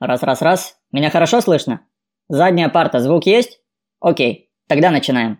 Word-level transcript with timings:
Раз-раз-раз. 0.00 0.76
Меня 0.92 1.10
хорошо 1.10 1.40
слышно? 1.40 1.80
Задняя 2.28 2.68
парта, 2.68 3.00
звук 3.00 3.26
есть? 3.26 3.60
Окей, 3.98 4.48
тогда 4.68 4.92
начинаем. 4.92 5.38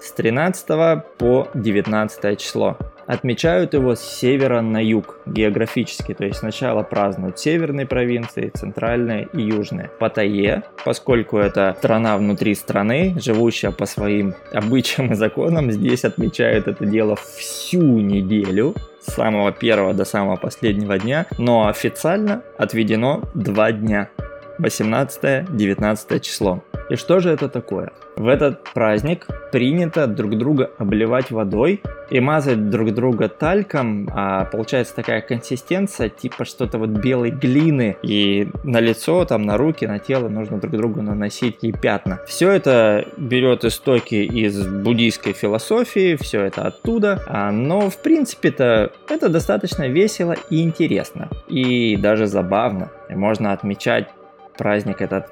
с 0.00 0.12
13 0.12 1.02
по 1.16 1.48
19 1.54 2.38
число. 2.38 2.76
Отмечают 3.06 3.74
его 3.74 3.94
с 3.94 4.00
севера 4.00 4.60
на 4.60 4.82
юг 4.82 5.18
географически, 5.26 6.14
то 6.14 6.24
есть 6.24 6.38
сначала 6.38 6.82
празднуют 6.82 7.38
северные 7.38 7.86
провинции, 7.86 8.50
центральные 8.54 9.28
и 9.32 9.42
южные. 9.42 9.90
Паттайе, 9.98 10.62
поскольку 10.84 11.38
это 11.38 11.74
страна 11.78 12.16
внутри 12.16 12.54
страны, 12.54 13.14
живущая 13.18 13.70
по 13.70 13.86
своим 13.86 14.34
обычаям 14.52 15.12
и 15.12 15.14
законам, 15.14 15.70
здесь 15.72 16.04
отмечают 16.04 16.68
это 16.68 16.86
дело 16.86 17.16
всю 17.16 17.82
неделю, 17.82 18.74
с 19.00 19.14
самого 19.14 19.52
первого 19.52 19.94
до 19.94 20.04
самого 20.04 20.36
последнего 20.36 20.98
дня, 20.98 21.26
но 21.38 21.68
официально 21.68 22.42
отведено 22.56 23.22
два 23.34 23.72
дня. 23.72 24.08
18-19 24.58 26.20
число. 26.20 26.62
И 26.90 26.96
что 26.96 27.20
же 27.20 27.30
это 27.30 27.48
такое? 27.48 27.92
В 28.16 28.28
этот 28.28 28.62
праздник 28.74 29.26
принято 29.50 30.06
друг 30.06 30.36
друга 30.36 30.70
обливать 30.78 31.30
водой 31.30 31.82
и 32.10 32.20
мазать 32.20 32.68
друг 32.68 32.92
друга 32.92 33.28
тальком, 33.28 34.08
а 34.12 34.44
получается 34.44 34.94
такая 34.94 35.22
консистенция, 35.22 36.10
типа 36.10 36.44
что-то 36.44 36.78
вот 36.78 36.90
белой 36.90 37.30
глины, 37.30 37.96
и 38.02 38.48
на 38.64 38.80
лицо, 38.80 39.24
там, 39.24 39.42
на 39.42 39.56
руки, 39.56 39.86
на 39.86 39.98
тело 39.98 40.28
нужно 40.28 40.58
друг 40.58 40.72
другу 40.76 41.00
наносить 41.00 41.58
и 41.62 41.72
пятна. 41.72 42.20
Все 42.26 42.50
это 42.50 43.06
берет 43.16 43.64
истоки 43.64 44.14
из 44.16 44.66
буддийской 44.66 45.32
философии, 45.32 46.16
все 46.16 46.42
это 46.42 46.66
оттуда, 46.66 47.22
а, 47.26 47.50
но 47.50 47.88
в 47.88 47.96
принципе-то 47.96 48.92
это 49.08 49.28
достаточно 49.30 49.88
весело 49.88 50.36
и 50.50 50.62
интересно, 50.62 51.30
и 51.48 51.96
даже 51.96 52.26
забавно. 52.26 52.90
И 53.08 53.14
можно 53.14 53.52
отмечать 53.52 54.08
праздник 54.56 55.00
этот 55.00 55.26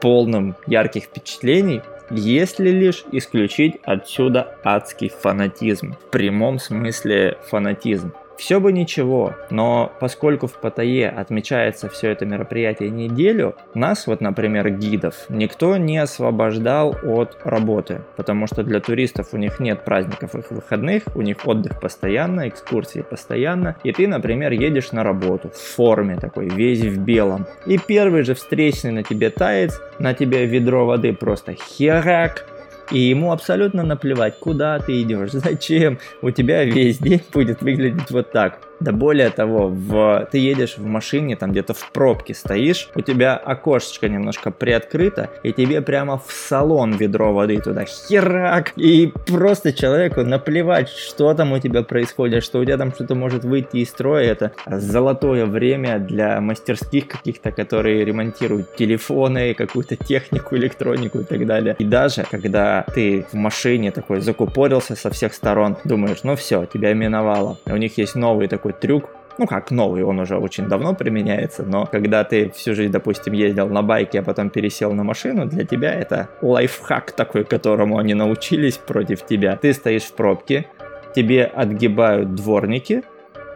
полным 0.00 0.56
ярких 0.66 1.04
впечатлений, 1.04 1.82
если 2.10 2.70
лишь 2.70 3.04
исключить 3.12 3.76
отсюда 3.84 4.56
адский 4.64 5.08
фанатизм. 5.08 5.94
В 5.94 6.10
прямом 6.10 6.58
смысле 6.58 7.38
фанатизм. 7.48 8.12
Все 8.40 8.58
бы 8.58 8.72
ничего, 8.72 9.34
но 9.50 9.92
поскольку 10.00 10.46
в 10.46 10.54
Паттайе 10.54 11.10
отмечается 11.10 11.90
все 11.90 12.08
это 12.08 12.24
мероприятие 12.24 12.88
неделю, 12.88 13.54
нас, 13.74 14.06
вот, 14.06 14.22
например, 14.22 14.70
гидов, 14.70 15.26
никто 15.28 15.76
не 15.76 15.98
освобождал 15.98 16.96
от 17.02 17.36
работы, 17.44 18.00
потому 18.16 18.46
что 18.46 18.62
для 18.62 18.80
туристов 18.80 19.34
у 19.34 19.36
них 19.36 19.60
нет 19.60 19.84
праздников 19.84 20.34
их 20.34 20.50
выходных, 20.50 21.02
у 21.14 21.20
них 21.20 21.46
отдых 21.46 21.78
постоянно, 21.80 22.48
экскурсии 22.48 23.02
постоянно, 23.02 23.76
и 23.84 23.92
ты, 23.92 24.08
например, 24.08 24.52
едешь 24.52 24.90
на 24.92 25.04
работу 25.04 25.50
в 25.50 25.58
форме 25.58 26.16
такой, 26.16 26.48
весь 26.48 26.80
в 26.80 26.98
белом, 26.98 27.46
и 27.66 27.76
первый 27.76 28.22
же 28.22 28.34
встречный 28.34 28.90
на 28.90 29.02
тебе 29.02 29.28
таец, 29.28 29.78
на 29.98 30.14
тебе 30.14 30.46
ведро 30.46 30.86
воды 30.86 31.12
просто 31.12 31.52
херак, 31.52 32.46
и 32.90 32.98
ему 32.98 33.32
абсолютно 33.32 33.82
наплевать, 33.82 34.38
куда 34.38 34.78
ты 34.78 35.02
идешь, 35.02 35.30
зачем. 35.32 35.98
У 36.22 36.30
тебя 36.30 36.64
весь 36.64 36.98
день 36.98 37.22
будет 37.32 37.62
выглядеть 37.62 38.10
вот 38.10 38.32
так. 38.32 38.69
Да 38.80 38.92
более 38.92 39.30
того, 39.30 39.68
в, 39.68 40.28
ты 40.32 40.38
едешь 40.38 40.78
в 40.78 40.86
машине, 40.86 41.36
там 41.36 41.52
где-то 41.52 41.74
в 41.74 41.90
пробке 41.92 42.34
стоишь, 42.34 42.88
у 42.94 43.02
тебя 43.02 43.36
окошечко 43.36 44.08
немножко 44.08 44.50
приоткрыто, 44.50 45.28
и 45.42 45.52
тебе 45.52 45.82
прямо 45.82 46.18
в 46.18 46.32
салон 46.32 46.92
ведро 46.92 47.32
воды 47.32 47.60
туда 47.60 47.84
херак. 47.84 48.72
И 48.76 49.12
просто 49.26 49.72
человеку 49.72 50.22
наплевать, 50.22 50.88
что 50.88 51.34
там 51.34 51.52
у 51.52 51.58
тебя 51.58 51.82
происходит, 51.82 52.42
что 52.42 52.60
у 52.60 52.64
тебя 52.64 52.78
там 52.78 52.92
что-то 52.92 53.14
может 53.14 53.44
выйти 53.44 53.78
из 53.78 53.90
строя. 53.90 54.30
Это 54.30 54.52
золотое 54.66 55.46
время 55.46 55.98
для 55.98 56.40
мастерских 56.40 57.08
каких-то, 57.08 57.52
которые 57.52 58.04
ремонтируют 58.04 58.76
телефоны, 58.76 59.54
какую-то 59.54 59.96
технику, 59.96 60.56
электронику 60.56 61.20
и 61.20 61.24
так 61.24 61.46
далее. 61.46 61.76
И 61.78 61.84
даже 61.84 62.24
когда 62.30 62.84
ты 62.94 63.26
в 63.30 63.34
машине 63.34 63.90
такой 63.90 64.20
закупорился 64.20 64.96
со 64.96 65.10
всех 65.10 65.34
сторон, 65.34 65.76
думаешь, 65.84 66.20
ну 66.22 66.36
все, 66.36 66.64
тебя 66.64 66.94
миновало. 66.94 67.58
У 67.66 67.76
них 67.76 67.98
есть 67.98 68.14
новый 68.14 68.48
такой 68.48 68.69
такой 68.70 68.80
трюк, 68.80 69.10
ну 69.38 69.46
как 69.46 69.70
новый, 69.70 70.02
он 70.02 70.18
уже 70.20 70.36
очень 70.36 70.68
давно 70.68 70.94
применяется, 70.94 71.62
но 71.62 71.86
когда 71.86 72.24
ты 72.24 72.50
всю 72.50 72.74
жизнь, 72.74 72.92
допустим, 72.92 73.32
ездил 73.32 73.68
на 73.68 73.82
байке, 73.82 74.20
а 74.20 74.22
потом 74.22 74.50
пересел 74.50 74.92
на 74.92 75.04
машину, 75.04 75.46
для 75.46 75.64
тебя 75.64 75.94
это 75.94 76.28
лайфхак 76.42 77.12
такой, 77.12 77.44
которому 77.44 77.98
они 77.98 78.14
научились 78.14 78.76
против 78.76 79.24
тебя. 79.26 79.56
Ты 79.56 79.72
стоишь 79.72 80.04
в 80.04 80.12
пробке, 80.12 80.66
тебе 81.14 81.44
отгибают 81.44 82.34
дворники, 82.34 83.02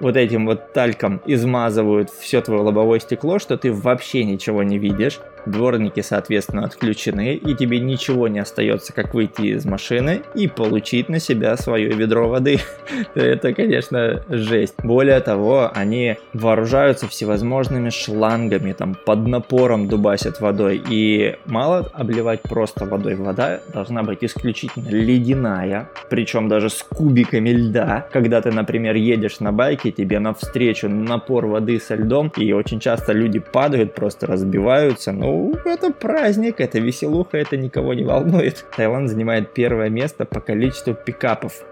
вот 0.00 0.16
этим 0.16 0.46
вот 0.46 0.72
тальком 0.72 1.20
измазывают 1.26 2.10
все 2.10 2.40
твое 2.40 2.60
лобовое 2.60 2.98
стекло, 2.98 3.38
что 3.38 3.56
ты 3.56 3.72
вообще 3.72 4.24
ничего 4.24 4.62
не 4.62 4.78
видишь 4.78 5.20
дворники, 5.46 6.00
соответственно, 6.00 6.64
отключены, 6.64 7.34
и 7.34 7.54
тебе 7.54 7.80
ничего 7.80 8.28
не 8.28 8.38
остается, 8.38 8.92
как 8.92 9.14
выйти 9.14 9.54
из 9.56 9.64
машины 9.64 10.22
и 10.34 10.48
получить 10.48 11.08
на 11.08 11.18
себя 11.18 11.56
свое 11.56 11.88
ведро 11.90 12.28
воды. 12.28 12.60
Это, 13.14 13.52
конечно, 13.52 14.22
жесть. 14.28 14.74
Более 14.82 15.20
того, 15.20 15.70
они 15.74 16.16
вооружаются 16.32 17.08
всевозможными 17.08 17.90
шлангами, 17.90 18.72
там, 18.72 18.96
под 19.06 19.26
напором 19.26 19.88
дубасят 19.88 20.40
водой, 20.40 20.82
и 20.88 21.36
мало 21.46 21.90
обливать 21.92 22.42
просто 22.42 22.84
водой, 22.86 23.14
вода 23.14 23.60
должна 23.72 24.02
быть 24.02 24.18
исключительно 24.22 24.88
ледяная, 24.88 25.88
причем 26.08 26.48
даже 26.48 26.70
с 26.70 26.82
кубиками 26.82 27.50
льда. 27.50 28.06
Когда 28.12 28.40
ты, 28.40 28.50
например, 28.50 28.94
едешь 28.96 29.40
на 29.40 29.52
байке, 29.52 29.90
тебе 29.90 30.18
навстречу 30.18 30.88
напор 30.88 31.46
воды 31.46 31.80
со 31.80 31.94
льдом, 31.94 32.32
и 32.36 32.52
очень 32.52 32.80
часто 32.80 33.12
люди 33.12 33.38
падают, 33.38 33.94
просто 33.94 34.26
разбиваются, 34.26 35.12
ну, 35.12 35.33
это 35.64 35.92
праздник, 35.92 36.60
это 36.60 36.78
веселуха, 36.78 37.38
это 37.38 37.56
никого 37.56 37.94
не 37.94 38.04
волнует. 38.04 38.64
Таиланд 38.76 39.08
занимает 39.08 39.52
первое 39.54 39.88
место 39.88 40.24
по 40.24 40.40
количеству 40.40 40.94
пикапов 40.94 41.64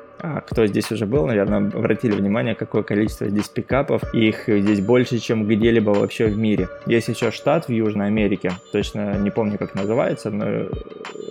кто 0.46 0.66
здесь 0.66 0.90
уже 0.92 1.06
был, 1.06 1.26
наверное, 1.26 1.58
обратили 1.58 2.12
внимание, 2.12 2.54
какое 2.54 2.82
количество 2.82 3.28
здесь 3.28 3.48
пикапов. 3.48 4.02
Их 4.14 4.44
здесь 4.46 4.80
больше, 4.80 5.18
чем 5.18 5.46
где-либо 5.46 5.90
вообще 5.90 6.26
в 6.26 6.38
мире. 6.38 6.68
Есть 6.86 7.08
еще 7.08 7.30
штат 7.30 7.68
в 7.68 7.72
Южной 7.72 8.06
Америке, 8.06 8.52
точно 8.72 9.18
не 9.18 9.30
помню, 9.30 9.58
как 9.58 9.74
называется, 9.74 10.30
но 10.30 10.68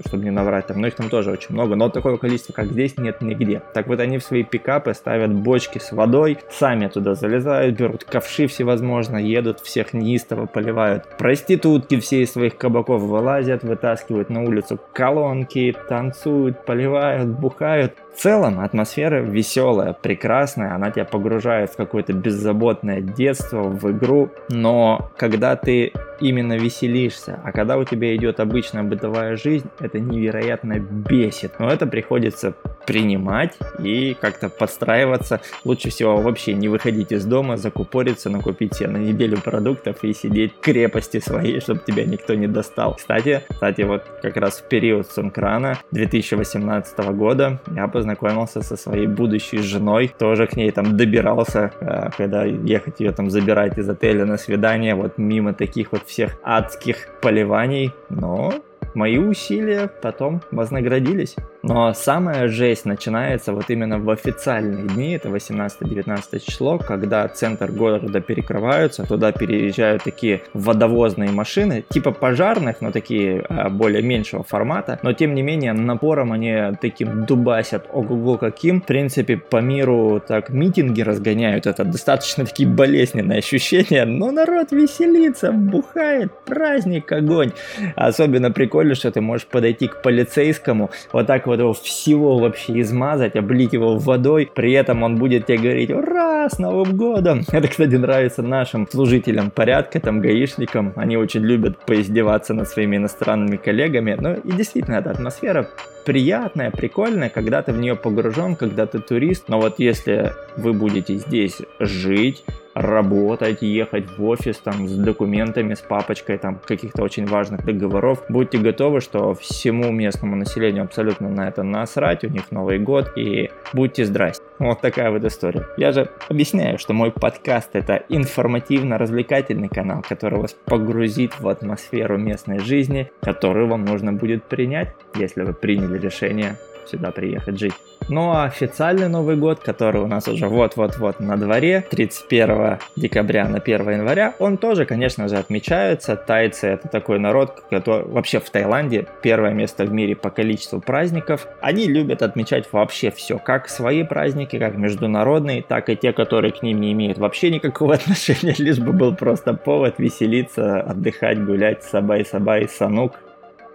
чтобы 0.06 0.24
не 0.24 0.32
наврать 0.32 0.68
там, 0.68 0.82
но 0.82 0.88
их 0.88 0.96
там 0.96 1.10
тоже 1.10 1.32
очень 1.32 1.54
много, 1.54 1.76
но 1.76 1.90
такого 1.90 2.18
количества, 2.18 2.54
как 2.54 2.66
здесь, 2.68 2.98
нет 2.98 3.22
нигде. 3.22 3.62
Так 3.74 3.88
вот 3.88 4.00
они 4.00 4.18
в 4.18 4.24
свои 4.24 4.44
пикапы 4.44 4.94
ставят 4.94 5.32
бочки 5.34 5.78
с 5.78 5.92
водой, 5.92 6.40
сами 6.50 6.88
туда 6.88 7.16
залезают, 7.16 7.78
берут 7.78 8.04
ковши 8.04 8.48
всевозможно, 8.48 9.18
едут, 9.18 9.60
всех 9.62 9.94
неистово 9.94 10.46
поливают. 10.46 11.06
Проститутки 11.18 12.00
все 12.00 12.24
из 12.24 12.32
своих 12.32 12.58
кабаков 12.58 13.02
вылазят, 13.02 13.64
вытаскивают 13.64 14.30
на 14.30 14.44
улицу 14.44 14.80
колонки, 14.94 15.76
танцуют, 15.88 16.66
поливают, 16.66 17.30
бухают. 17.30 17.94
В 18.14 18.18
целом 18.22 18.60
атмосфера 18.60 19.22
веселая, 19.22 19.94
прекрасная, 19.94 20.76
она 20.76 20.92
тебя 20.92 21.06
погружает 21.06 21.72
в 21.72 21.76
какое-то 21.76 22.14
беззаботное 22.14 23.02
детство, 23.02 23.64
в 23.64 23.90
игру, 23.92 24.30
но 24.50 25.12
когда 25.18 25.56
ты 25.56 25.94
именно 26.22 26.54
веселишься, 26.54 27.40
а 27.44 27.52
когда 27.52 27.78
у 27.78 27.84
тебя 27.84 28.16
идет 28.16 28.40
обычная 28.40 28.84
бытовая 28.84 29.36
жизнь, 29.36 29.68
это 29.80 30.00
невероятно 30.00 30.80
бесит. 30.80 31.54
Но 31.60 31.70
это 31.70 31.88
приходится 31.88 32.54
принимать 32.86 33.58
и 33.80 34.16
как-то 34.20 34.50
подстраиваться. 34.50 35.42
Лучше 35.64 35.90
всего 35.90 36.18
вообще 36.18 36.54
не 36.54 36.68
выходить 36.68 37.12
из 37.12 37.26
дома, 37.26 37.58
закупориться, 37.58 38.30
накупить 38.30 38.76
себе 38.76 38.90
на 38.90 38.98
неделю 38.98 39.40
продуктов 39.42 40.04
и 40.04 40.14
сидеть 40.14 40.54
в 40.54 40.60
крепости 40.60 41.20
своей, 41.20 41.60
чтобы 41.60 41.82
тебя 41.86 42.06
никто 42.06 42.34
не 42.34 42.48
достал. 42.48 42.96
Кстати, 42.96 43.44
кстати, 43.50 43.82
вот 43.82 44.04
как 44.22 44.38
раз 44.38 44.60
в 44.60 44.68
период 44.68 45.08
Сункрана 45.08 45.78
2018 45.92 46.98
года 47.16 47.60
я 47.76 47.88
познакомился 48.02 48.64
со 48.64 48.78
своей 48.78 49.08
будущей 49.08 49.60
женой, 49.60 50.12
тоже 50.18 50.48
к 50.48 50.58
ней 50.58 50.72
там 50.72 50.98
добирался, 50.98 51.72
э, 51.80 52.10
когда 52.18 52.46
ехать 52.46 53.00
ее 53.00 53.12
там 53.12 53.30
забирать 53.30 53.78
из 53.78 53.90
отеля 53.90 54.26
на 54.26 54.38
свидание, 54.38 54.96
вот 54.96 55.20
мимо 55.20 55.54
таких 55.54 55.92
вот 55.92 56.02
всех 56.08 56.32
адских 56.44 57.10
поливаний, 57.22 57.92
но 58.10 58.54
мои 58.96 59.18
усилия 59.20 59.88
потом 60.02 60.42
вознаградились. 60.52 61.36
Но 61.64 61.94
самая 61.94 62.48
жесть 62.48 62.86
начинается 62.86 63.54
вот 63.54 63.70
именно 63.70 64.00
в 64.00 64.10
официальные 64.10 64.88
дни, 64.88 65.14
это 65.14 65.30
18-19 65.30 66.40
число, 66.46 66.80
когда 66.80 67.28
центр 67.28 67.72
города 67.72 68.20
перекрываются, 68.20 69.06
туда 69.06 69.32
переезжают 69.32 70.04
такие 70.04 70.42
водовозные 70.54 71.32
машины, 71.32 71.84
типа 71.88 72.12
пожарных, 72.12 72.82
но 72.82 72.92
такие 72.92 73.46
а, 73.48 73.70
более 73.70 74.02
меньшего 74.02 74.44
формата, 74.44 75.00
но 75.04 75.14
тем 75.14 75.36
не 75.36 75.44
менее 75.44 75.74
напором 75.74 76.32
они 76.32 76.76
таким 76.82 77.26
дубасят, 77.26 77.88
ого-го 77.92 78.38
каким. 78.38 78.82
В 78.82 78.86
принципе, 78.86 79.38
по 79.38 79.58
миру 79.58 80.22
так 80.26 80.50
митинги 80.50 81.02
разгоняют, 81.02 81.68
это 81.68 81.84
достаточно 81.84 82.46
такие 82.46 82.68
болезненные 82.68 83.40
ощущения, 83.40 84.06
но 84.06 84.32
народ 84.32 84.72
веселится, 84.72 85.52
бухает, 85.52 86.32
праздник, 86.46 87.12
огонь. 87.12 87.52
Особенно 87.96 88.52
прикольно, 88.52 88.96
что 88.96 89.12
ты 89.12 89.22
можешь 89.22 89.46
подойти 89.46 89.88
к 89.88 90.02
полицейскому, 90.02 90.90
вот 91.12 91.28
так 91.28 91.48
вот 91.48 91.51
его 91.60 91.74
всего 91.74 92.38
вообще 92.38 92.82
измазать, 92.82 93.36
облить 93.36 93.74
его 93.74 93.98
водой, 93.98 94.50
при 94.54 94.72
этом 94.74 95.04
он 95.04 95.18
будет 95.18 95.46
тебе 95.46 95.58
говорить 95.58 95.92
«Ура! 95.92 96.50
С 96.50 96.60
Новым 96.60 96.98
годом!» 96.98 97.44
Это, 97.52 97.68
кстати, 97.68 97.96
нравится 97.96 98.42
нашим 98.42 98.88
служителям 98.90 99.52
порядка, 99.52 100.00
там, 100.00 100.22
гаишникам, 100.22 100.94
они 100.96 101.18
очень 101.18 101.42
любят 101.42 101.78
поиздеваться 101.86 102.54
над 102.54 102.68
своими 102.68 102.98
иностранными 102.98 103.58
коллегами, 103.58 104.18
ну 104.20 104.34
и 104.36 104.52
действительно, 104.52 104.96
эта 104.96 105.12
атмосфера 105.12 105.68
приятная, 106.04 106.72
прикольная, 106.72 107.30
когда 107.30 107.62
ты 107.62 107.72
в 107.74 107.78
нее 107.78 107.96
погружен, 107.96 108.56
когда 108.56 108.86
ты 108.86 109.00
турист, 109.00 109.46
но 109.48 109.60
вот 109.60 109.80
если 109.80 110.34
вы 110.58 110.74
будете 110.74 111.16
здесь 111.16 111.58
жить, 111.80 112.44
работать, 112.74 113.62
ехать 113.62 114.18
в 114.18 114.26
офис 114.26 114.58
там 114.58 114.88
с 114.88 114.96
документами, 114.96 115.74
с 115.74 115.82
папочкой 115.82 116.38
там 116.38 116.60
каких-то 116.66 117.04
очень 117.04 117.26
важных 117.26 117.66
договоров. 117.66 118.24
Будьте 118.30 118.58
готовы, 118.58 119.02
что 119.02 119.34
всему 119.34 119.92
местному 119.92 120.36
населению 120.36 120.84
абсолютно 120.84 121.30
на 121.30 121.48
это 121.48 121.64
насрать, 121.64 122.24
у 122.24 122.30
них 122.30 122.52
Новый 122.52 122.80
год 122.80 123.12
и 123.18 123.50
будьте 123.74 124.06
здрасте. 124.06 124.44
Вот 124.60 124.82
такая 124.82 125.12
вот 125.12 125.24
история. 125.26 125.66
Я 125.78 125.92
же 125.92 126.10
объясняю, 126.30 126.78
что 126.78 126.94
мой 126.94 127.12
подкаст 127.12 127.72
это 127.74 128.04
информативно-развлекательный 128.10 129.70
канал, 129.70 130.04
который 130.08 130.40
вас 130.40 130.56
погрузит 130.66 131.40
в 131.40 131.48
атмосферу 131.48 132.18
местной 132.18 132.60
жизни, 132.60 133.12
которую 133.22 133.68
вам 133.68 133.86
нужно 133.86 134.14
будет 134.14 134.44
принять, 134.44 134.96
если 135.16 135.44
вы 135.44 135.54
приняли 135.54 135.91
решение 135.98 136.58
сюда 136.92 137.12
приехать 137.12 137.60
жить. 137.60 137.74
Ну 138.10 138.32
а 138.32 138.46
официальный 138.46 139.08
Новый 139.08 139.36
год, 139.36 139.60
который 139.60 140.02
у 140.02 140.08
нас 140.08 140.28
уже 140.28 140.48
вот-вот-вот 140.48 141.20
на 141.20 141.38
дворе, 141.38 141.86
31 141.90 142.80
декабря 142.96 143.48
на 143.48 143.60
1 143.60 143.90
января, 143.90 144.34
он 144.40 144.58
тоже, 144.58 144.86
конечно 144.86 145.28
же, 145.28 145.38
отмечается. 145.38 146.16
Тайцы 146.16 146.68
это 146.68 146.88
такой 146.88 147.20
народ, 147.20 147.64
который 147.70 148.06
вообще 148.06 148.40
в 148.40 148.50
Таиланде 148.50 149.08
первое 149.22 149.54
место 149.54 149.86
в 149.86 149.94
мире 149.94 150.16
по 150.16 150.30
количеству 150.30 150.82
праздников. 150.82 151.48
Они 151.62 151.88
любят 151.88 152.22
отмечать 152.22 152.68
вообще 152.72 153.12
все, 153.12 153.38
как 153.38 153.70
свои 153.70 154.04
праздники, 154.04 154.58
как 154.58 154.76
международные, 154.76 155.62
так 155.62 155.90
и 155.90 155.96
те, 155.96 156.12
которые 156.12 156.52
к 156.52 156.64
ним 156.64 156.82
не 156.82 156.92
имеют 156.92 157.18
вообще 157.18 157.52
никакого 157.52 157.94
отношения, 157.96 158.56
лишь 158.58 158.80
бы 158.80 158.92
был 158.92 159.16
просто 159.16 159.54
повод 159.54 160.00
веселиться, 160.00 160.82
отдыхать, 160.82 161.44
гулять, 161.44 161.84
сабай-сабай, 161.84 162.68
санук, 162.68 163.14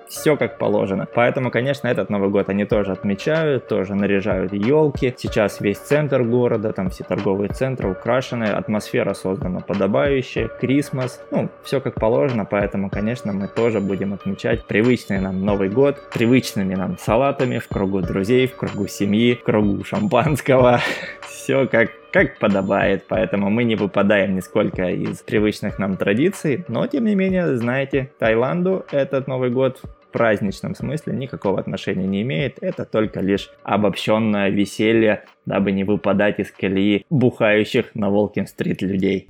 все 0.08 0.36
как 0.36 0.58
положено. 0.58 1.06
Поэтому, 1.14 1.50
конечно, 1.50 1.88
этот 1.88 2.10
Новый 2.10 2.30
год 2.30 2.48
они 2.48 2.64
тоже 2.64 2.92
отмечают, 2.92 3.68
тоже 3.68 3.94
наряжают 3.94 4.52
елки. 4.52 5.14
Сейчас 5.16 5.60
весь 5.60 5.78
центр 5.78 6.22
города, 6.22 6.72
там 6.72 6.90
все 6.90 7.04
торговые 7.04 7.50
центры 7.50 7.90
украшены, 7.90 8.44
атмосфера 8.44 9.14
создана 9.14 9.60
подобающая, 9.60 10.48
Крисмас, 10.48 11.20
ну, 11.30 11.48
все 11.62 11.80
как 11.80 11.94
положено, 11.94 12.44
поэтому, 12.44 12.90
конечно, 12.90 13.32
мы 13.32 13.48
тоже 13.48 13.80
будем 13.80 14.12
отмечать 14.12 14.64
привычный 14.64 15.20
нам 15.20 15.44
Новый 15.44 15.68
год, 15.68 15.96
привычными 16.12 16.74
нам 16.74 16.98
салатами, 16.98 17.58
в 17.58 17.68
кругу 17.68 18.00
друзей, 18.00 18.46
в 18.46 18.56
кругу 18.56 18.86
семьи, 18.86 19.34
в 19.34 19.42
кругу 19.42 19.84
шампанского. 19.84 20.80
Все 21.22 21.66
как 21.66 21.90
как 22.16 22.38
подобает, 22.38 23.04
поэтому 23.08 23.50
мы 23.50 23.64
не 23.64 23.76
выпадаем 23.76 24.36
нисколько 24.36 24.88
из 24.88 25.18
привычных 25.18 25.78
нам 25.78 25.98
традиций, 25.98 26.64
но 26.66 26.86
тем 26.86 27.04
не 27.04 27.14
менее, 27.14 27.58
знаете, 27.58 28.10
Таиланду 28.18 28.86
этот 28.90 29.26
Новый 29.26 29.50
год 29.50 29.82
праздничном 30.16 30.74
смысле 30.74 31.12
никакого 31.12 31.60
отношения 31.60 32.06
не 32.06 32.22
имеет, 32.22 32.56
это 32.62 32.86
только 32.86 33.20
лишь 33.20 33.50
обобщенное 33.64 34.48
веселье, 34.48 35.24
дабы 35.44 35.72
не 35.72 35.84
выпадать 35.84 36.38
из 36.38 36.50
колеи 36.50 37.04
бухающих 37.10 37.94
на 37.94 38.08
Волкин-стрит 38.08 38.80
людей. 38.80 39.28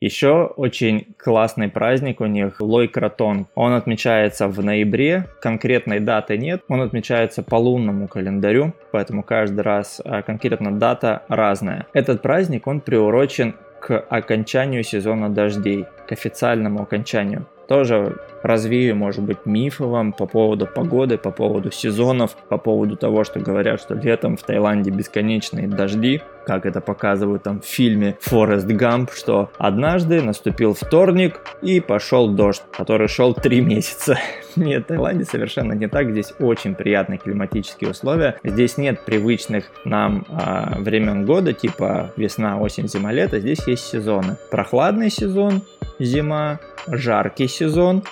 Еще 0.00 0.46
очень 0.56 1.06
классный 1.16 1.68
праздник 1.68 2.20
у 2.20 2.26
них 2.26 2.60
Лой 2.60 2.86
Кратон. 2.86 3.48
Он 3.56 3.72
отмечается 3.72 4.46
в 4.46 4.64
ноябре, 4.64 5.26
конкретной 5.40 5.98
даты 5.98 6.38
нет, 6.38 6.62
он 6.68 6.82
отмечается 6.82 7.42
по 7.42 7.56
лунному 7.56 8.06
календарю, 8.06 8.74
поэтому 8.92 9.24
каждый 9.24 9.62
раз 9.62 10.00
а, 10.04 10.22
конкретно 10.22 10.78
дата 10.78 11.24
разная. 11.28 11.86
Этот 11.92 12.22
праздник, 12.22 12.68
он 12.68 12.80
приурочен 12.80 13.56
к 13.80 13.98
окончанию 13.98 14.82
сезона 14.82 15.28
дождей, 15.28 15.86
к 16.06 16.12
официальному 16.12 16.82
окончанию. 16.82 17.46
Тоже 17.68 18.16
развею, 18.42 18.96
может 18.96 19.22
быть, 19.22 19.44
мифы 19.44 19.84
вам 19.84 20.12
по 20.12 20.26
поводу 20.26 20.66
погоды, 20.66 21.18
по 21.18 21.30
поводу 21.30 21.70
сезонов, 21.70 22.34
по 22.48 22.56
поводу 22.56 22.96
того, 22.96 23.24
что 23.24 23.40
говорят, 23.40 23.80
что 23.80 23.94
летом 23.94 24.36
в 24.36 24.42
Таиланде 24.42 24.90
бесконечные 24.90 25.68
дожди, 25.68 26.22
как 26.48 26.64
это 26.64 26.80
показывают 26.80 27.42
там 27.42 27.60
в 27.60 27.66
фильме 27.66 28.16
Форест 28.22 28.66
Гамп, 28.66 29.10
что 29.12 29.50
однажды 29.58 30.22
наступил 30.22 30.72
вторник 30.72 31.42
и 31.60 31.78
пошел 31.78 32.30
дождь, 32.30 32.62
который 32.74 33.06
шел 33.06 33.34
три 33.34 33.60
месяца. 33.60 34.18
Нет, 34.56 34.84
в 34.84 34.86
Таиланде 34.86 35.26
совершенно 35.26 35.74
не 35.74 35.88
так, 35.88 36.10
здесь 36.10 36.32
очень 36.40 36.74
приятные 36.74 37.18
климатические 37.18 37.90
условия, 37.90 38.40
здесь 38.42 38.78
нет 38.78 39.04
привычных 39.04 39.66
нам 39.84 40.24
а, 40.30 40.78
времен 40.78 41.26
года, 41.26 41.52
типа 41.52 42.12
весна, 42.16 42.58
осень, 42.58 42.88
зима, 42.88 43.12
лето, 43.12 43.38
здесь 43.38 43.66
есть 43.68 43.84
сезоны. 43.84 44.38
Прохладный 44.50 45.10
сезон, 45.10 45.62
зима, 45.98 46.60
жаркий 46.88 47.46
сезон, 47.46 48.02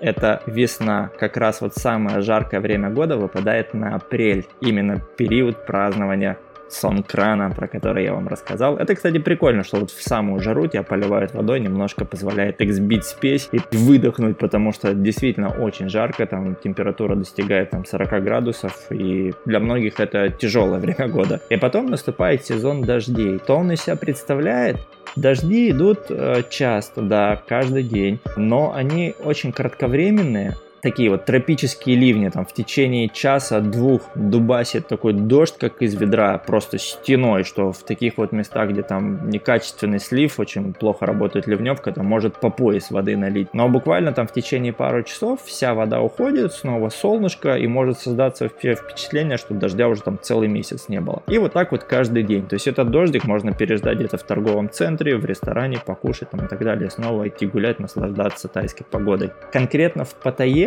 это 0.00 0.42
весна, 0.46 1.10
как 1.18 1.36
раз 1.36 1.60
вот 1.60 1.74
самое 1.74 2.20
жаркое 2.20 2.60
время 2.60 2.90
года 2.90 3.16
выпадает 3.16 3.72
на 3.74 3.94
апрель, 3.94 4.46
именно 4.60 5.00
период 5.16 5.64
празднования 5.66 6.38
сон 6.68 7.02
крана, 7.02 7.50
про 7.50 7.68
который 7.68 8.04
я 8.04 8.14
вам 8.14 8.28
рассказал. 8.28 8.76
Это, 8.76 8.94
кстати, 8.94 9.18
прикольно, 9.18 9.64
что 9.64 9.78
вот 9.78 9.90
в 9.90 10.02
самую 10.02 10.40
жару 10.40 10.66
тебя 10.66 10.82
поливают 10.82 11.34
водой, 11.34 11.60
немножко 11.60 12.04
позволяет 12.04 12.60
их 12.60 12.72
сбить 12.74 13.04
спесь 13.04 13.48
и 13.52 13.60
выдохнуть, 13.72 14.38
потому 14.38 14.72
что 14.72 14.94
действительно 14.94 15.50
очень 15.50 15.88
жарко, 15.88 16.26
там 16.26 16.56
температура 16.56 17.14
достигает 17.14 17.70
там 17.70 17.84
40 17.84 18.22
градусов, 18.22 18.86
и 18.90 19.34
для 19.44 19.60
многих 19.60 20.00
это 20.00 20.30
тяжелое 20.30 20.78
время 20.80 21.08
года. 21.08 21.40
И 21.50 21.56
потом 21.56 21.86
наступает 21.86 22.44
сезон 22.44 22.82
дождей. 22.82 23.38
То 23.38 23.56
он 23.56 23.72
из 23.72 23.82
себя 23.82 23.96
представляет, 23.96 24.78
Дожди 25.16 25.70
идут 25.70 26.10
э, 26.10 26.42
часто, 26.50 27.00
да, 27.00 27.40
каждый 27.48 27.84
день, 27.84 28.18
но 28.36 28.74
они 28.74 29.14
очень 29.24 29.50
кратковременные, 29.50 30.56
такие 30.80 31.10
вот 31.10 31.24
тропические 31.24 31.96
ливни, 31.96 32.28
там 32.28 32.46
в 32.46 32.52
течение 32.52 33.08
часа-двух 33.08 34.02
дубасит 34.14 34.88
такой 34.88 35.12
дождь, 35.12 35.56
как 35.58 35.82
из 35.82 35.94
ведра, 35.94 36.38
просто 36.38 36.78
стеной, 36.78 37.44
что 37.44 37.72
в 37.72 37.82
таких 37.82 38.18
вот 38.18 38.32
местах, 38.32 38.70
где 38.70 38.82
там 38.82 39.28
некачественный 39.30 39.98
слив, 39.98 40.38
очень 40.38 40.74
плохо 40.74 41.06
работает 41.06 41.46
ливневка, 41.46 41.92
там 41.92 42.06
может 42.06 42.40
по 42.40 42.50
пояс 42.50 42.90
воды 42.90 43.16
налить. 43.16 43.48
Но 43.52 43.68
буквально 43.68 44.12
там 44.12 44.26
в 44.26 44.32
течение 44.32 44.72
пару 44.72 45.02
часов 45.02 45.40
вся 45.44 45.74
вода 45.74 46.00
уходит, 46.00 46.52
снова 46.52 46.88
солнышко, 46.88 47.56
и 47.56 47.66
может 47.66 47.98
создаться 47.98 48.48
впечатление, 48.48 49.36
что 49.36 49.54
дождя 49.54 49.88
уже 49.88 50.02
там 50.02 50.18
целый 50.20 50.48
месяц 50.48 50.88
не 50.88 51.00
было. 51.00 51.22
И 51.28 51.38
вот 51.38 51.52
так 51.52 51.72
вот 51.72 51.84
каждый 51.84 52.22
день. 52.22 52.46
То 52.46 52.54
есть 52.54 52.66
этот 52.66 52.90
дождик 52.90 53.24
можно 53.24 53.52
переждать 53.52 53.98
где-то 53.98 54.18
в 54.18 54.22
торговом 54.22 54.70
центре, 54.70 55.16
в 55.16 55.24
ресторане, 55.24 55.78
покушать 55.84 56.30
там 56.30 56.44
и 56.44 56.48
так 56.48 56.62
далее, 56.62 56.90
снова 56.90 57.28
идти 57.28 57.46
гулять, 57.46 57.78
наслаждаться 57.78 58.48
тайской 58.48 58.86
погодой. 58.90 59.30
Конкретно 59.52 60.04
в 60.04 60.14
Паттайе 60.14 60.65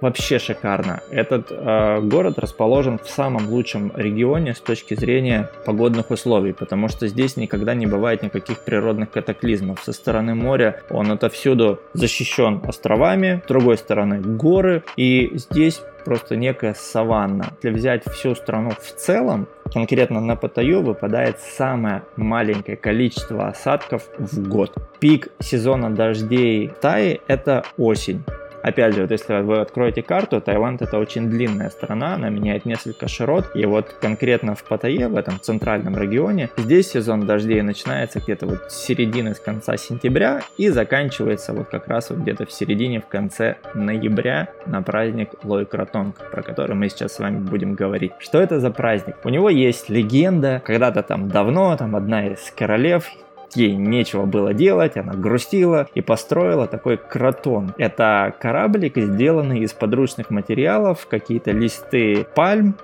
вообще 0.00 0.38
шикарно. 0.38 1.00
Этот 1.10 1.50
э, 1.50 2.00
город 2.02 2.38
расположен 2.38 2.98
в 2.98 3.08
самом 3.08 3.48
лучшем 3.48 3.92
регионе 3.94 4.54
с 4.54 4.60
точки 4.60 4.94
зрения 4.94 5.50
погодных 5.64 6.10
условий, 6.10 6.52
потому 6.52 6.88
что 6.88 7.08
здесь 7.08 7.36
никогда 7.36 7.74
не 7.74 7.86
бывает 7.86 8.22
никаких 8.22 8.60
природных 8.60 9.10
катаклизмов. 9.10 9.80
Со 9.82 9.92
стороны 9.92 10.34
моря 10.34 10.82
он 10.90 11.10
отовсюду 11.10 11.80
защищен 11.94 12.62
островами, 12.66 13.42
с 13.44 13.48
другой 13.48 13.78
стороны 13.78 14.20
горы, 14.20 14.82
и 14.96 15.32
здесь 15.34 15.80
просто 16.04 16.36
некая 16.36 16.74
саванна. 16.74 17.54
Если 17.62 17.76
взять 17.76 18.04
всю 18.04 18.34
страну 18.34 18.70
в 18.70 18.92
целом, 18.92 19.48
конкретно 19.72 20.20
на 20.20 20.36
Паттайю 20.36 20.82
выпадает 20.82 21.40
самое 21.40 22.02
маленькое 22.16 22.76
количество 22.76 23.48
осадков 23.48 24.08
в 24.18 24.48
год. 24.48 24.72
Пик 25.00 25.28
сезона 25.40 25.90
дождей 25.90 26.68
в 26.68 26.74
Тае– 26.80 27.20
это 27.26 27.64
осень. 27.76 28.22
Опять 28.66 28.96
же, 28.96 29.02
вот 29.02 29.12
если 29.12 29.42
вы 29.42 29.60
откроете 29.60 30.02
карту, 30.02 30.40
Таиланд 30.40 30.82
это 30.82 30.98
очень 30.98 31.30
длинная 31.30 31.70
страна, 31.70 32.16
она 32.16 32.30
меняет 32.30 32.64
несколько 32.64 33.06
широт, 33.06 33.54
и 33.54 33.64
вот 33.64 33.94
конкретно 34.00 34.56
в 34.56 34.64
Паттайе, 34.64 35.06
в 35.06 35.14
этом 35.14 35.40
центральном 35.40 35.96
регионе, 35.96 36.50
здесь 36.56 36.90
сезон 36.90 37.26
дождей 37.26 37.62
начинается 37.62 38.18
где-то 38.18 38.46
вот 38.46 38.72
с 38.72 38.74
середины, 38.74 39.36
с 39.36 39.38
конца 39.38 39.76
сентября 39.76 40.42
и 40.56 40.68
заканчивается 40.68 41.52
вот 41.52 41.68
как 41.68 41.86
раз 41.86 42.10
вот 42.10 42.18
где-то 42.18 42.44
в 42.44 42.50
середине, 42.50 43.00
в 43.00 43.06
конце 43.06 43.54
ноября 43.74 44.48
на 44.66 44.82
праздник 44.82 45.30
Лой 45.44 45.64
Кратонг, 45.64 46.16
про 46.32 46.42
который 46.42 46.74
мы 46.74 46.88
сейчас 46.88 47.14
с 47.14 47.18
вами 47.20 47.38
будем 47.38 47.74
говорить. 47.74 48.14
Что 48.18 48.40
это 48.40 48.58
за 48.58 48.72
праздник? 48.72 49.14
У 49.22 49.28
него 49.28 49.48
есть 49.48 49.88
легенда, 49.90 50.60
когда-то 50.64 51.04
там 51.04 51.28
давно, 51.28 51.76
там 51.76 51.94
одна 51.94 52.26
из 52.26 52.50
королев 52.50 53.08
ей 53.54 53.74
нечего 53.74 54.26
было 54.26 54.54
делать, 54.54 54.96
она 54.96 55.14
грустила 55.14 55.88
и 55.94 56.00
построила 56.00 56.66
такой 56.66 56.96
кротон. 56.96 57.74
Это 57.78 58.34
кораблик, 58.40 58.96
сделанный 58.96 59.60
из 59.60 59.72
подручных 59.72 60.30
материалов, 60.30 61.06
какие-то 61.08 61.52
листы 61.52 62.26
пальм, 62.34 62.76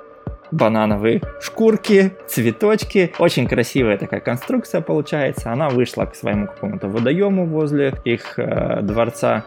банановые 0.52 1.22
шкурки, 1.40 2.12
цветочки. 2.28 3.12
Очень 3.18 3.48
красивая 3.48 3.98
такая 3.98 4.20
конструкция 4.20 4.80
получается. 4.80 5.50
Она 5.50 5.68
вышла 5.68 6.04
к 6.04 6.14
своему 6.14 6.46
какому-то 6.46 6.88
водоему 6.88 7.46
возле 7.46 7.94
их 8.04 8.38
э, 8.38 8.80
дворца, 8.82 9.44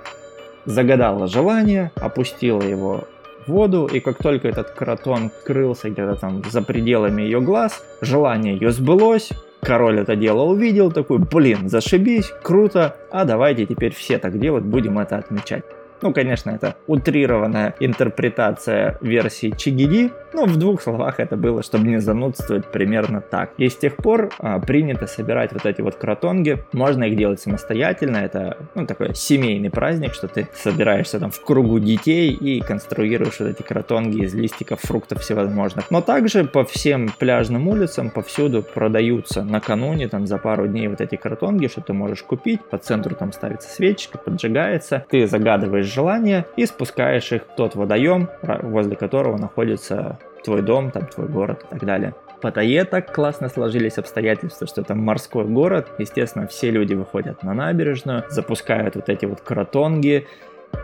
загадала 0.66 1.28
желание, 1.28 1.92
опустила 1.96 2.62
его 2.62 3.06
в 3.46 3.52
воду, 3.52 3.86
и 3.86 4.00
как 4.00 4.18
только 4.18 4.48
этот 4.48 4.72
кротон 4.72 5.32
крылся 5.46 5.90
где-то 5.90 6.16
там 6.16 6.44
за 6.50 6.64
пределами 6.64 7.22
ее 7.22 7.42
глаз, 7.42 7.84
желание 8.02 8.56
ее 8.56 8.72
сбылось, 8.72 9.30
Король 9.66 10.00
это 10.00 10.16
дело 10.16 10.44
увидел, 10.44 10.92
такой, 10.92 11.18
блин, 11.18 11.70
зашибись, 11.70 12.32
круто, 12.44 12.96
а 13.10 13.26
давайте 13.26 13.66
теперь 13.66 13.96
все 13.96 14.20
так 14.20 14.40
делать, 14.40 14.64
будем 14.64 15.00
это 15.00 15.18
отмечать. 15.18 15.64
Ну, 16.06 16.14
конечно, 16.14 16.52
это 16.52 16.76
утрированная 16.86 17.74
интерпретация 17.80 19.00
версии 19.02 19.50
Чигиди, 19.58 20.12
но 20.34 20.46
в 20.46 20.56
двух 20.58 20.84
словах 20.84 21.20
это 21.20 21.36
было, 21.36 21.64
чтобы 21.64 21.88
не 21.88 22.00
занудствовать, 22.00 22.72
примерно 22.72 23.22
так. 23.22 23.54
И 23.58 23.70
с 23.70 23.76
тех 23.76 23.96
пор 23.96 24.30
а, 24.38 24.60
принято 24.60 25.08
собирать 25.08 25.52
вот 25.52 25.66
эти 25.66 25.82
вот 25.82 25.96
кротонги. 25.96 26.64
Можно 26.74 27.06
их 27.06 27.18
делать 27.18 27.42
самостоятельно, 27.42 28.18
это 28.18 28.58
ну, 28.76 28.86
такой 28.86 29.16
семейный 29.16 29.72
праздник, 29.72 30.14
что 30.14 30.28
ты 30.28 30.48
собираешься 30.54 31.20
там 31.20 31.32
в 31.32 31.42
кругу 31.42 31.80
детей 31.80 32.34
и 32.34 32.60
конструируешь 32.60 33.40
вот 33.40 33.48
эти 33.48 33.64
кротонги 33.64 34.26
из 34.26 34.36
листиков, 34.36 34.82
фруктов 34.82 35.22
всевозможных. 35.22 35.90
Но 35.90 36.02
также 36.02 36.44
по 36.44 36.66
всем 36.66 37.10
пляжным 37.18 37.68
улицам 37.68 38.12
повсюду 38.12 38.62
продаются 38.62 39.44
накануне, 39.44 40.08
там 40.08 40.28
за 40.28 40.38
пару 40.38 40.68
дней 40.68 40.88
вот 40.88 41.02
эти 41.02 41.16
кротонги, 41.16 41.66
что 41.66 41.82
ты 41.82 41.94
можешь 41.94 42.22
купить, 42.22 42.62
по 42.62 42.78
центру 42.78 43.16
там 43.16 43.32
ставится 43.32 43.70
свечка, 43.70 44.20
поджигается, 44.20 45.04
ты 45.10 45.26
загадываешь 45.26 45.95
желания 45.96 46.46
и 46.58 46.66
спускаешь 46.66 47.32
их 47.32 47.44
в 47.44 47.56
тот 47.56 47.76
водоем, 47.76 48.30
возле 48.44 48.96
которого 48.96 49.38
находится 49.38 50.20
твой 50.44 50.62
дом, 50.62 50.92
там 50.92 51.08
твой 51.08 51.28
город 51.28 51.66
и 51.66 51.74
так 51.74 51.86
далее. 51.86 52.14
Паттайе 52.42 52.84
так 52.84 53.12
классно 53.12 53.50
сложились 53.50 53.98
обстоятельства, 53.98 54.68
что 54.68 54.82
это 54.82 54.94
морской 54.94 55.46
город. 55.46 55.88
Естественно, 55.98 56.46
все 56.48 56.70
люди 56.70 56.94
выходят 56.94 57.42
на 57.42 57.54
набережную, 57.54 58.24
запускают 58.30 58.96
вот 58.96 59.10
эти 59.10 59.26
вот 59.26 59.42
кротонги. 59.42 60.28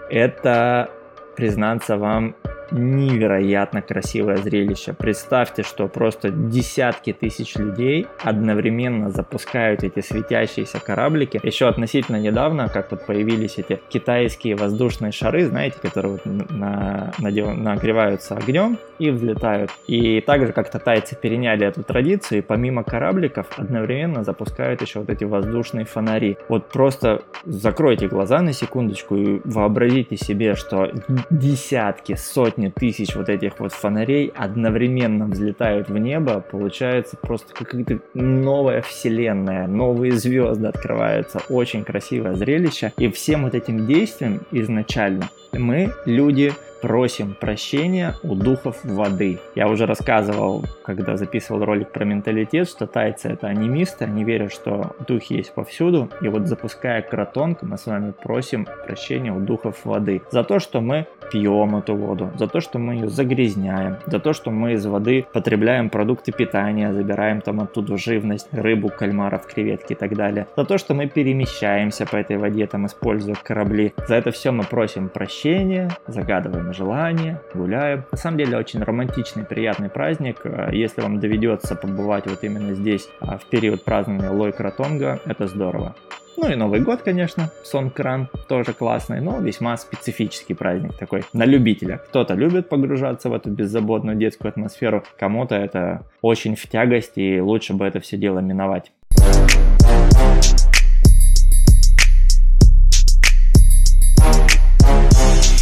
Это, 0.09 0.89
признаться 1.35 1.97
вам, 1.97 2.35
невероятно 2.71 3.81
красивое 3.81 4.37
зрелище. 4.37 4.93
Представьте, 4.93 5.63
что 5.63 5.87
просто 5.87 6.29
десятки 6.29 7.13
тысяч 7.13 7.55
людей 7.55 8.07
одновременно 8.23 9.09
запускают 9.09 9.83
эти 9.83 9.99
светящиеся 10.01 10.79
кораблики. 10.79 11.39
Еще 11.43 11.67
относительно 11.67 12.17
недавно, 12.17 12.69
как 12.69 12.91
вот 12.91 13.05
появились 13.05 13.57
эти 13.57 13.79
китайские 13.89 14.55
воздушные 14.55 15.11
шары, 15.11 15.45
знаете, 15.45 15.77
которые 15.81 16.13
вот 16.13 16.25
на, 16.25 17.13
на, 17.19 17.53
нагреваются 17.53 18.35
огнем 18.35 18.77
и 18.99 19.09
взлетают. 19.09 19.71
И 19.87 20.21
также 20.21 20.53
как-то 20.53 20.79
тайцы 20.79 21.15
переняли 21.15 21.65
эту 21.65 21.83
традицию, 21.83 22.39
и 22.39 22.41
помимо 22.41 22.83
корабликов 22.83 23.47
одновременно 23.57 24.23
запускают 24.23 24.81
еще 24.81 24.99
вот 24.99 25.09
эти 25.09 25.23
воздушные 25.23 25.85
фонари. 25.85 26.37
Вот 26.49 26.69
просто 26.69 27.23
закройте 27.45 28.07
глаза 28.07 28.41
на 28.41 28.53
секундочку 28.53 29.15
и 29.15 29.41
вообразите 29.43 30.17
себе, 30.17 30.55
что 30.55 30.91
десятки, 31.29 32.15
сотни 32.15 32.60
сотни 32.61 32.69
тысяч 32.69 33.15
вот 33.15 33.29
этих 33.29 33.59
вот 33.59 33.73
фонарей 33.73 34.31
одновременно 34.35 35.25
взлетают 35.25 35.89
в 35.89 35.97
небо, 35.97 36.43
получается 36.51 37.17
просто 37.17 37.53
какая-то 37.53 37.99
новая 38.13 38.81
вселенная, 38.81 39.67
новые 39.67 40.13
звезды 40.13 40.67
открываются, 40.67 41.41
очень 41.49 41.83
красивое 41.83 42.35
зрелище. 42.35 42.93
И 42.97 43.09
всем 43.09 43.43
вот 43.43 43.55
этим 43.55 43.87
действием 43.87 44.41
изначально 44.51 45.29
мы, 45.53 45.91
люди, 46.05 46.53
просим 46.81 47.35
прощения 47.39 48.15
у 48.23 48.35
духов 48.35 48.83
воды. 48.83 49.39
Я 49.55 49.67
уже 49.67 49.85
рассказывал, 49.85 50.65
когда 50.83 51.15
записывал 51.17 51.63
ролик 51.63 51.91
про 51.91 52.05
менталитет, 52.05 52.67
что 52.67 52.87
тайцы 52.87 53.29
это 53.29 53.47
анимисты, 53.47 54.05
они 54.05 54.23
верят, 54.23 54.51
что 54.51 54.95
духи 55.07 55.35
есть 55.35 55.53
повсюду. 55.53 56.09
И 56.21 56.27
вот 56.27 56.47
запуская 56.47 57.01
кротонг, 57.01 57.61
мы 57.61 57.77
с 57.77 57.85
вами 57.85 58.11
просим 58.11 58.67
прощения 58.85 59.31
у 59.31 59.39
духов 59.39 59.85
воды 59.85 60.21
за 60.31 60.43
то, 60.43 60.59
что 60.59 60.81
мы 60.81 61.05
пьем 61.31 61.77
эту 61.77 61.95
воду, 61.95 62.31
за 62.37 62.47
то, 62.47 62.59
что 62.59 62.77
мы 62.77 62.95
ее 62.95 63.07
загрязняем, 63.07 63.97
за 64.05 64.19
то, 64.19 64.33
что 64.33 64.51
мы 64.51 64.73
из 64.73 64.85
воды 64.85 65.25
потребляем 65.31 65.89
продукты 65.89 66.31
питания, 66.31 66.93
забираем 66.93 67.41
там 67.41 67.61
оттуда 67.61 67.97
живность, 67.97 68.49
рыбу, 68.51 68.89
кальмаров, 68.89 69.45
креветки 69.45 69.93
и 69.93 69.95
так 69.95 70.15
далее, 70.15 70.47
за 70.57 70.65
то, 70.65 70.77
что 70.77 70.93
мы 70.93 71.07
перемещаемся 71.07 72.05
по 72.05 72.17
этой 72.17 72.37
воде, 72.37 72.67
там 72.67 72.85
используя 72.85 73.35
корабли. 73.35 73.93
За 74.07 74.15
это 74.15 74.31
все 74.31 74.51
мы 74.51 74.63
просим 74.63 75.09
прощения, 75.09 75.89
загадываем 76.07 76.70
желание, 76.73 77.41
гуляем. 77.53 78.05
На 78.11 78.17
самом 78.17 78.37
деле 78.37 78.57
очень 78.57 78.81
романтичный, 78.81 79.43
приятный 79.43 79.89
праздник. 79.89 80.41
Э, 80.43 80.69
если 80.71 81.01
вам 81.01 81.19
доведется 81.19 81.75
побывать 81.75 82.27
вот 82.27 82.43
именно 82.43 82.73
здесь 82.73 83.09
а, 83.19 83.37
в 83.37 83.45
период 83.45 83.83
празднования 83.83 84.31
Лой 84.31 84.51
Кратонга, 84.51 85.19
это 85.25 85.47
здорово. 85.47 85.95
Ну 86.37 86.49
и 86.49 86.55
Новый 86.55 86.79
год, 86.79 87.01
конечно, 87.01 87.51
Сон 87.63 87.89
Кран 87.89 88.29
тоже 88.47 88.73
классный, 88.73 89.21
но 89.21 89.39
весьма 89.39 89.75
специфический 89.77 90.53
праздник 90.53 90.97
такой 90.97 91.23
на 91.33 91.45
любителя. 91.45 91.97
Кто-то 91.97 92.33
любит 92.33 92.69
погружаться 92.69 93.29
в 93.29 93.33
эту 93.33 93.49
беззаботную 93.49 94.17
детскую 94.17 94.49
атмосферу, 94.49 95.03
кому-то 95.19 95.55
это 95.55 96.03
очень 96.21 96.55
в 96.55 96.67
тягость 96.67 97.13
и 97.17 97.41
лучше 97.41 97.73
бы 97.73 97.85
это 97.85 97.99
все 97.99 98.17
дело 98.17 98.39
миновать. 98.39 98.91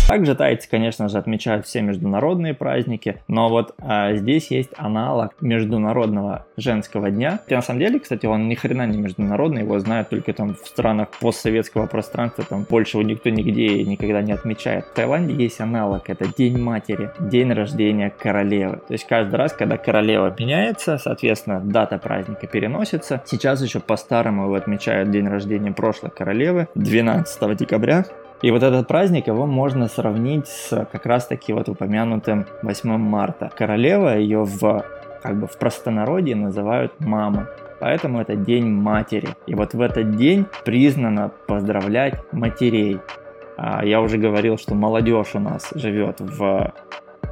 Также 0.10 0.34
тайцы, 0.34 0.68
конечно 0.68 1.08
же, 1.08 1.20
отмечают 1.20 1.68
все 1.68 1.84
международные 1.84 2.56
праздники, 2.56 3.22
но 3.28 3.48
вот 3.48 3.76
а, 3.78 4.16
здесь 4.16 4.50
есть 4.50 4.72
аналог 4.76 5.36
международного 5.40 6.48
женского 6.58 7.12
дня. 7.12 7.42
И 7.46 7.54
на 7.54 7.62
самом 7.62 7.80
деле, 7.80 8.00
кстати, 8.00 8.26
он 8.26 8.48
ни 8.48 8.56
хрена 8.56 8.88
не 8.88 8.98
международный, 8.98 9.62
его 9.62 9.78
знают 9.78 10.10
только 10.10 10.34
там 10.34 10.56
в 10.56 10.68
странах 10.68 11.10
постсоветского 11.22 11.86
пространства, 11.86 12.44
там 12.44 12.66
Польшу 12.66 13.00
никто 13.02 13.30
нигде 13.30 13.84
никогда 13.84 14.24
не 14.24 14.32
отмечает. 14.32 14.86
В 14.86 14.94
Таиланде 14.96 15.36
есть 15.36 15.62
аналог, 15.62 16.10
это 16.10 16.26
День 16.36 16.58
матери, 16.58 17.12
день 17.20 17.54
рождения 17.54 18.10
королевы. 18.10 18.78
То 18.88 18.94
есть 18.94 19.06
каждый 19.06 19.36
раз, 19.36 19.54
когда 19.54 19.78
королева 19.78 20.36
меняется, 20.40 20.98
соответственно, 20.98 21.60
дата 21.60 22.00
праздника 22.00 22.48
переносится. 22.48 23.22
Сейчас 23.28 23.62
еще 23.62 23.80
по-старому 23.80 24.46
его 24.46 24.56
отмечают 24.56 25.12
день 25.12 25.28
рождения 25.28 25.72
прошлой 25.72 26.10
королевы, 26.10 26.68
12 26.74 27.56
декабря. 27.56 28.06
И 28.42 28.52
вот 28.52 28.64
этот 28.64 28.88
праздник, 28.88 29.28
его 29.28 29.46
можно 29.46 29.88
сравнить 29.88 30.48
с 30.48 30.88
как 30.92 31.06
раз-таки 31.06 31.52
вот 31.52 31.68
упомянутым 31.68 32.46
8 32.62 32.98
марта. 32.98 33.52
Королева 33.56 34.18
ее 34.18 34.44
в 34.44 34.86
как 35.22 35.38
бы 35.38 35.48
в 35.48 35.58
простонародье 35.58 36.36
называют 36.36 36.94
мама. 37.00 37.50
Поэтому 37.80 38.22
это 38.22 38.36
День 38.36 38.68
матери. 38.68 39.30
И 39.46 39.56
вот 39.56 39.74
в 39.74 39.82
этот 39.82 40.16
день 40.16 40.46
признано 40.66 41.32
поздравлять 41.48 42.22
матерей. 42.32 43.00
А, 43.58 43.86
я 43.86 44.02
уже 44.02 44.18
говорил, 44.18 44.58
что 44.58 44.76
молодежь 44.76 45.34
у 45.34 45.40
нас 45.40 45.70
живет 45.76 46.20
в 46.20 46.74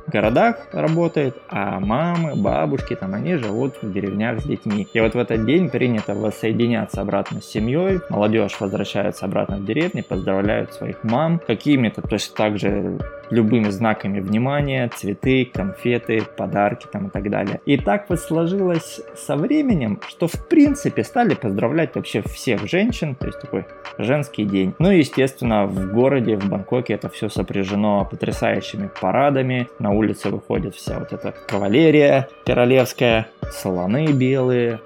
городах 0.10 0.68
работает, 0.72 1.36
а 1.50 1.80
мамы, 1.80 2.36
бабушки, 2.36 2.96
там 2.96 3.14
они 3.14 3.36
живут 3.36 3.76
в 3.82 3.92
деревнях 3.92 4.42
с 4.42 4.44
детьми. 4.44 4.88
И 4.94 5.00
вот 5.00 5.14
в 5.14 5.18
этот 5.18 5.46
день 5.46 5.70
принято 5.70 6.14
воссоединяться 6.14 7.02
обратно 7.02 7.42
с 7.42 7.46
семьей, 7.46 8.00
молодежь 8.10 8.60
возвращается 8.60 9.26
обратно 9.26 9.58
в 9.58 9.66
деревню, 9.66 10.04
поздравляют 10.04 10.74
своих 10.74 11.04
мам 11.04 11.40
какими-то, 11.46 12.02
то 12.02 12.14
есть 12.14 12.34
также 12.36 12.98
любыми 13.30 13.70
знаками 13.70 14.20
внимания, 14.20 14.90
цветы, 14.96 15.50
конфеты, 15.52 16.24
подарки 16.38 16.88
там 16.92 17.08
и 17.08 17.10
так 17.10 17.30
далее. 17.30 17.62
И 17.66 17.78
так 17.78 18.10
вот 18.10 18.20
сложилось 18.20 19.02
со 19.16 19.36
временем, 19.36 20.00
что 20.08 20.28
в 20.28 20.48
принципе 20.48 21.04
стали 21.04 21.36
поздравлять 21.36 21.96
вообще 21.96 22.22
всех 22.22 22.68
женщин, 22.68 23.16
то 23.16 23.28
есть 23.28 23.40
такой 23.40 23.66
женский 23.98 24.46
день. 24.46 24.74
Ну 24.80 24.92
и 24.92 25.00
естественно 25.00 25.66
в 25.66 25.94
городе, 25.94 26.38
в 26.38 26.50
Бангкоке 26.50 26.94
это 26.94 27.10
все 27.10 27.30
сопряжено 27.30 28.08
потрясающими 28.10 28.90
парадами, 29.02 29.68
на 29.80 29.92
улице 29.92 30.30
выходит 30.30 30.76
вся 30.76 31.00
вот 31.00 31.14
эта 31.14 31.34
кавалерия 31.48 32.30
королевская, 32.46 33.28
слоны 33.52 34.08
белые, 34.08 34.80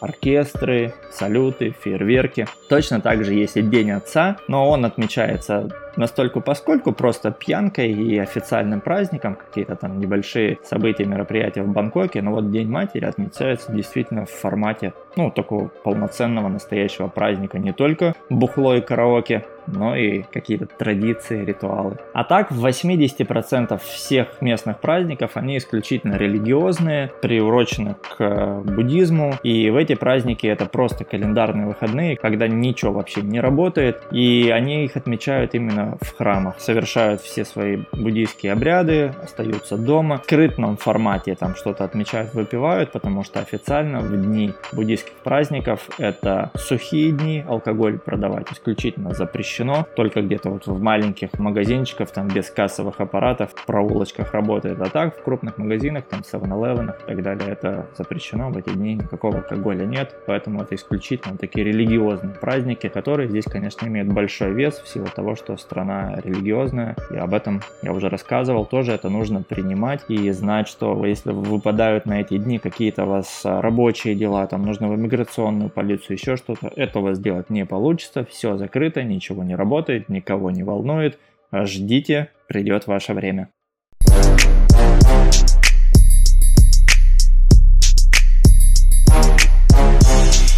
оркестры, 0.00 0.94
салюты, 1.10 1.74
фейерверки. 1.80 2.46
Точно 2.68 3.00
так 3.00 3.24
же 3.24 3.34
есть 3.34 3.56
и 3.56 3.62
День 3.62 3.92
Отца, 3.92 4.36
но 4.48 4.68
он 4.68 4.84
отмечается 4.84 5.68
настолько 5.96 6.40
поскольку 6.40 6.92
просто 6.92 7.30
пьянкой 7.30 7.92
и 7.92 8.18
официальным 8.18 8.80
праздником, 8.80 9.36
какие-то 9.36 9.76
там 9.76 10.00
небольшие 10.00 10.58
события, 10.64 11.04
мероприятия 11.04 11.62
в 11.62 11.68
Бангкоке, 11.68 12.22
но 12.22 12.32
вот 12.32 12.50
День 12.50 12.68
Матери 12.68 13.04
отмечается 13.04 13.72
действительно 13.72 14.26
в 14.26 14.30
формате, 14.30 14.92
ну, 15.16 15.30
такого 15.30 15.68
полноценного 15.68 16.48
настоящего 16.48 17.08
праздника, 17.08 17.58
не 17.58 17.72
только 17.72 18.14
бухло 18.28 18.76
и 18.76 18.80
караоке, 18.80 19.44
но 19.66 19.96
и 19.96 20.22
какие-то 20.22 20.66
традиции, 20.66 21.44
ритуалы. 21.44 21.98
А 22.12 22.24
так, 22.24 22.50
в 22.50 22.64
80% 22.64 23.80
всех 23.82 24.40
местных 24.40 24.80
праздников, 24.80 25.32
они 25.34 25.58
исключительно 25.58 26.16
религиозные, 26.16 27.12
приурочены 27.22 27.96
к 28.16 28.62
буддизму, 28.64 29.34
и 29.42 29.70
в 29.70 29.76
эти 29.76 29.94
праздники 29.94 30.46
это 30.46 30.66
просто 30.66 31.04
календарные 31.04 31.66
выходные, 31.66 32.16
когда 32.16 32.48
ничего 32.48 32.92
вообще 32.92 33.22
не 33.22 33.40
работает, 33.40 34.02
и 34.10 34.50
они 34.52 34.84
их 34.84 34.96
отмечают 34.96 35.54
именно 35.54 35.96
в 36.00 36.16
храмах, 36.16 36.56
совершают 36.58 37.20
все 37.20 37.44
свои 37.44 37.78
буддийские 37.92 38.52
обряды, 38.52 39.12
остаются 39.22 39.76
дома, 39.76 40.18
в 40.18 40.24
скрытном 40.24 40.76
формате 40.76 41.34
там 41.34 41.54
что-то 41.54 41.84
отмечают, 41.84 42.34
выпивают, 42.34 42.92
потому 42.92 43.24
что 43.24 43.40
официально 43.40 44.00
в 44.00 44.10
дни 44.20 44.52
буддийских 44.72 45.12
праздников 45.22 45.88
это 45.98 46.50
сухие 46.56 47.12
дни, 47.12 47.44
алкоголь 47.46 47.98
продавать 47.98 48.52
исключительно 48.52 49.14
запрещено 49.14 49.53
запрещено, 49.54 49.86
только 49.94 50.22
где-то 50.22 50.50
вот 50.50 50.66
в 50.66 50.82
маленьких 50.82 51.38
магазинчиках, 51.38 52.10
там 52.10 52.28
без 52.28 52.50
кассовых 52.50 53.00
аппаратов, 53.00 53.50
в 53.54 53.66
проулочках 53.66 54.32
работает, 54.34 54.80
а 54.80 54.86
так 54.86 55.16
в 55.16 55.22
крупных 55.22 55.58
магазинах, 55.58 56.04
там 56.04 56.20
7-Eleven 56.20 56.90
и 56.90 57.06
так 57.06 57.22
далее, 57.22 57.50
это 57.50 57.86
запрещено, 57.96 58.50
в 58.50 58.56
эти 58.56 58.70
дни 58.70 58.94
никакого 58.94 59.38
алкоголя 59.38 59.86
нет, 59.86 60.14
поэтому 60.26 60.62
это 60.62 60.74
исключительно 60.74 61.36
такие 61.36 61.64
религиозные 61.64 62.34
праздники, 62.34 62.88
которые 62.88 63.28
здесь, 63.28 63.44
конечно, 63.44 63.86
имеют 63.86 64.08
большой 64.08 64.52
вес 64.52 64.78
в 64.78 64.88
силу 64.88 65.06
того, 65.06 65.36
что 65.36 65.56
страна 65.56 66.20
религиозная, 66.24 66.96
и 67.10 67.16
об 67.16 67.32
этом 67.32 67.62
я 67.82 67.92
уже 67.92 68.08
рассказывал, 68.08 68.66
тоже 68.66 68.92
это 68.92 69.08
нужно 69.08 69.42
принимать 69.42 70.04
и 70.08 70.30
знать, 70.32 70.68
что 70.68 71.06
если 71.06 71.30
выпадают 71.30 72.06
на 72.06 72.20
эти 72.20 72.38
дни 72.38 72.58
какие-то 72.58 73.04
у 73.04 73.08
вас 73.08 73.42
рабочие 73.44 74.14
дела, 74.14 74.46
там 74.46 74.64
нужно 74.64 74.88
в 74.88 74.96
иммиграционную 74.96 75.70
полицию, 75.70 76.16
еще 76.16 76.36
что-то, 76.36 76.72
этого 76.74 77.14
сделать 77.14 77.50
не 77.50 77.64
получится, 77.64 78.24
все 78.24 78.56
закрыто, 78.56 79.02
ничего 79.02 79.43
не 79.46 79.54
работает, 79.54 80.08
никого 80.08 80.50
не 80.50 80.62
волнует. 80.62 81.18
Ждите, 81.52 82.30
придет 82.48 82.86
ваше 82.86 83.12
время. 83.14 83.48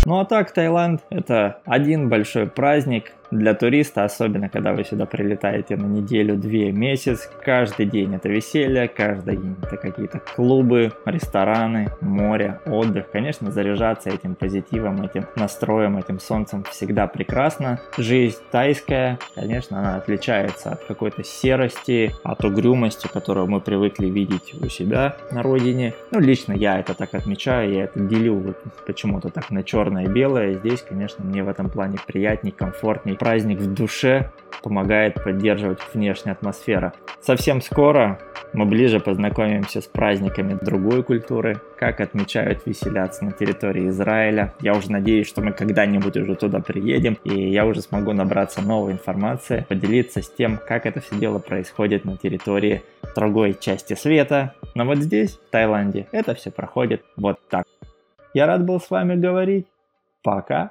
Ну 0.06 0.20
а 0.20 0.24
так, 0.24 0.52
Таиланд 0.52 1.00
это 1.10 1.62
один 1.64 2.08
большой 2.08 2.46
праздник, 2.46 3.12
для 3.30 3.54
туриста, 3.54 4.04
особенно 4.04 4.48
когда 4.48 4.72
вы 4.72 4.84
сюда 4.84 5.06
прилетаете 5.06 5.76
на 5.76 5.86
неделю, 5.86 6.36
две, 6.36 6.72
месяц, 6.72 7.28
каждый 7.44 7.86
день 7.86 8.14
это 8.14 8.28
веселье, 8.28 8.88
каждый 8.88 9.36
день 9.36 9.56
это 9.62 9.76
какие-то 9.76 10.20
клубы, 10.34 10.92
рестораны, 11.04 11.88
море, 12.00 12.60
отдых. 12.66 13.10
Конечно, 13.10 13.50
заряжаться 13.50 14.10
этим 14.10 14.34
позитивом, 14.34 15.02
этим 15.02 15.26
настроем, 15.36 15.96
этим 15.96 16.20
солнцем 16.20 16.64
всегда 16.70 17.06
прекрасно. 17.06 17.80
Жизнь 17.98 18.38
тайская, 18.50 19.18
конечно, 19.34 19.78
она 19.78 19.96
отличается 19.96 20.70
от 20.70 20.84
какой-то 20.84 21.24
серости, 21.24 22.14
от 22.22 22.44
угрюмости, 22.44 23.08
которую 23.12 23.46
мы 23.46 23.60
привыкли 23.60 24.06
видеть 24.06 24.54
у 24.60 24.68
себя 24.68 25.16
на 25.30 25.42
родине. 25.42 25.94
Ну, 26.10 26.20
лично 26.20 26.52
я 26.52 26.78
это 26.78 26.94
так 26.94 27.14
отмечаю, 27.14 27.72
я 27.72 27.84
это 27.84 28.00
делю 28.00 28.36
вот 28.36 28.56
почему-то 28.86 29.30
так 29.30 29.50
на 29.50 29.62
черное 29.62 30.04
и 30.04 30.08
белое. 30.08 30.54
Здесь, 30.54 30.82
конечно, 30.82 31.24
мне 31.24 31.42
в 31.42 31.48
этом 31.48 31.70
плане 31.70 31.98
приятней, 32.06 32.52
комфортней 32.52 33.15
праздник 33.16 33.58
в 33.58 33.74
душе 33.74 34.30
помогает 34.62 35.22
поддерживать 35.22 35.78
внешнюю 35.92 36.32
атмосферу. 36.32 36.92
Совсем 37.20 37.60
скоро 37.60 38.18
мы 38.52 38.64
ближе 38.64 39.00
познакомимся 39.00 39.80
с 39.80 39.86
праздниками 39.86 40.58
другой 40.60 41.02
культуры, 41.02 41.60
как 41.78 42.00
отмечают 42.00 42.64
веселяться 42.66 43.24
на 43.24 43.32
территории 43.32 43.88
Израиля. 43.88 44.54
Я 44.60 44.74
уже 44.74 44.90
надеюсь, 44.90 45.28
что 45.28 45.42
мы 45.42 45.52
когда-нибудь 45.52 46.16
уже 46.16 46.34
туда 46.36 46.60
приедем, 46.60 47.18
и 47.24 47.50
я 47.50 47.66
уже 47.66 47.82
смогу 47.82 48.12
набраться 48.12 48.62
новой 48.62 48.92
информации, 48.92 49.66
поделиться 49.68 50.22
с 50.22 50.30
тем, 50.30 50.58
как 50.66 50.86
это 50.86 51.00
все 51.00 51.16
дело 51.16 51.38
происходит 51.38 52.04
на 52.04 52.16
территории 52.16 52.82
другой 53.14 53.56
части 53.58 53.94
света. 53.94 54.54
Но 54.74 54.84
вот 54.84 54.98
здесь, 54.98 55.36
в 55.36 55.50
Таиланде, 55.50 56.06
это 56.12 56.34
все 56.34 56.50
проходит 56.50 57.02
вот 57.16 57.38
так. 57.48 57.66
Я 58.34 58.46
рад 58.46 58.64
был 58.64 58.80
с 58.80 58.90
вами 58.90 59.16
говорить. 59.16 59.66
Пока. 60.22 60.70